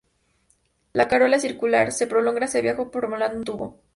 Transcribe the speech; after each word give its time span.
La 0.93 1.07
corola 1.07 1.35
es 1.35 1.43
circular, 1.43 1.91
se 1.91 2.07
prolonga 2.07 2.45
hacia 2.45 2.59
abajo 2.61 2.89
formando 2.91 3.37
un 3.37 3.43
tubo. 3.43 3.79